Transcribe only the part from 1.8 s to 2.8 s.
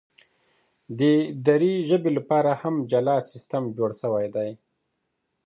ژبي لپاره هم